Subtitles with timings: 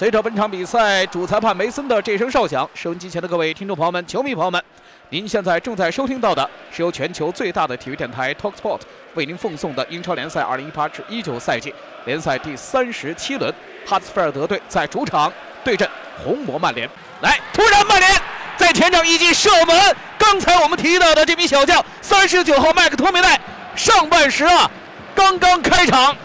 [0.00, 4.64] 随着本场比赛主裁判梅森的这声哨响，收音机前的各位听众朋友们、球迷朋友们，
[5.10, 8.80] 您现在正在收听到的是由全球最大的体育电台 Talksport
[9.12, 11.74] 为您奉送的英超联赛2018至19赛季
[12.06, 13.52] 联赛第三十七轮，
[13.84, 15.30] 哈斯菲尔德队在主场
[15.62, 15.86] 对阵
[16.24, 16.88] 红魔曼联。
[17.20, 18.10] 来，突然曼联
[18.56, 23.38] 在前场一记射门，刚才我们提到的这名小将，三十九号麦克托米奈，
[23.76, 24.70] 上半时啊，
[25.14, 26.16] 刚刚开场，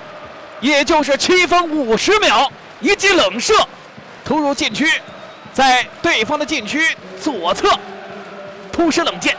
[0.61, 2.49] 也就是七分五十秒。
[2.81, 3.53] 一记冷射，
[4.23, 4.87] 突入禁区，
[5.53, 7.69] 在对方的禁区左侧
[8.71, 9.35] 突施冷箭，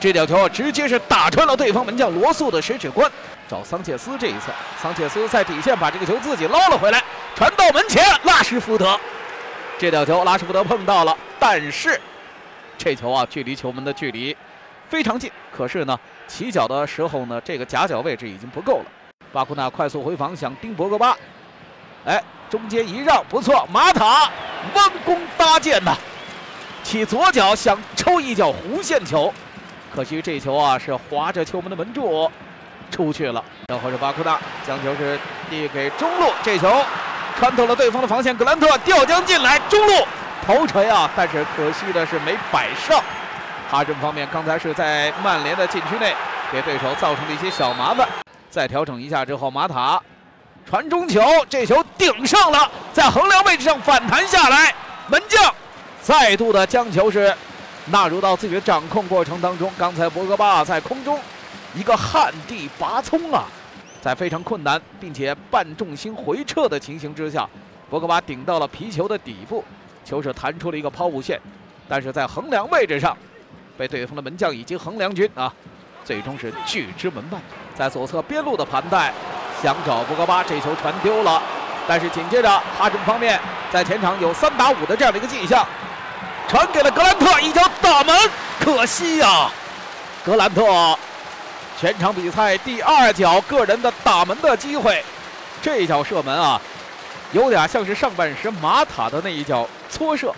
[0.00, 3.10] 这脚球直接是打穿了对方门将罗素的十指关。
[3.48, 7.02] 找桑切斯这一侧，桑切斯在底线把这个球自己捞了回来，
[7.34, 8.98] 传到门前，拉什福德。
[9.76, 12.00] 这脚球拉什福德碰到了，但是
[12.78, 14.36] 这球啊，距离球门的距离
[14.88, 15.28] 非常近。
[15.50, 18.84] 可是呢，起脚的时候呢，这个夹角位置已经不够了。
[19.32, 21.16] 巴库纳快速回防，想盯博格巴，
[22.04, 22.22] 哎。
[22.50, 24.28] 中间一让不错，马塔
[24.74, 25.94] 弯弓搭箭呐，
[26.82, 29.32] 起左脚想抽一脚弧线球，
[29.94, 32.28] 可惜这球啊是划着球门的门柱
[32.90, 33.40] 出去了。
[33.68, 35.16] 然后是巴库纳将球是
[35.48, 36.84] 递给中路，这球
[37.38, 40.04] 穿透了对方的防线，格兰特吊将进来，中路
[40.44, 43.00] 头锤啊，但是可惜的是没摆上。
[43.70, 46.12] 哈镇方面刚才是在曼联的禁区内
[46.50, 48.08] 给对手造成了一些小麻烦，
[48.50, 50.02] 再调整一下之后，马塔。
[50.66, 54.72] 传中球，这球顶上了，在横梁位置上反弹下来，
[55.08, 55.52] 门将
[56.00, 57.34] 再度的将球是
[57.86, 59.72] 纳入到自己的掌控过程当中。
[59.76, 61.18] 刚才博格巴在空中
[61.74, 63.44] 一个旱地拔葱啊，
[64.00, 67.48] 在非常困难并且半重心回撤的情形之下，
[67.88, 69.64] 博格巴顶到了皮球的底部，
[70.04, 71.40] 球是弹出了一个抛物线，
[71.88, 73.16] 但是在横梁位置上
[73.76, 75.52] 被对方的门将以及横梁军啊，
[76.04, 77.40] 最终是拒之门外，
[77.74, 79.12] 在左侧边路的盘带。
[79.62, 81.42] 想找博格巴，这球传丢了，
[81.86, 83.38] 但是紧接着哈镇方面
[83.70, 85.66] 在前场有三打五的这样的一个迹象，
[86.48, 88.16] 传给了格兰特，一脚打门，
[88.58, 89.50] 可惜呀，
[90.24, 90.64] 格兰特
[91.78, 95.04] 全场比赛第二脚个人的打门的机会，
[95.60, 96.60] 这一脚射门啊，
[97.32, 100.34] 有点像是上半时马塔的那一脚搓射，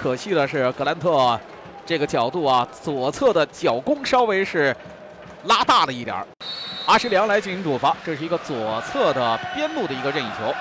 [0.00, 1.38] 可惜的是格兰特
[1.84, 4.74] 这个角度啊，左侧的脚弓稍微是
[5.44, 6.26] 拉大了一点儿。
[6.88, 10.54] 阿什利杨来进行主罚，这是一个左侧的边路的一个任意球，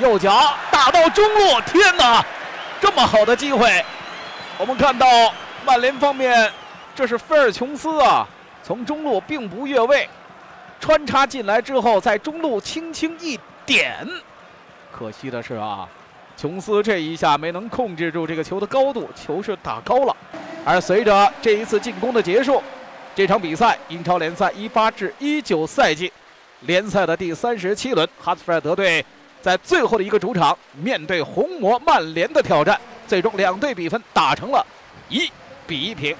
[0.00, 2.24] 右脚打到中路，天哪，
[2.80, 3.84] 这么好的机会！
[4.56, 5.06] 我们看到
[5.62, 6.50] 曼联方面，
[6.94, 8.26] 这是菲尔琼斯啊，
[8.62, 10.08] 从中路并不越位，
[10.80, 14.08] 穿插进来之后，在中路轻轻一点，
[14.90, 15.86] 可惜的是啊，
[16.34, 20.16] 琼斯这一下没能控制住这个球的高度，球是打高了，
[20.64, 22.62] 而随着这一次进攻的结束。
[23.14, 26.12] 这场比赛，英超联赛一八至一九赛季
[26.62, 29.04] 联赛的第三十七轮，哈斯菲尔德队
[29.40, 34.66] 在最后的一个主场面对红魔曼联的挑战，最终两队比分打成了
[35.08, 35.30] 一
[35.64, 36.16] 比一平。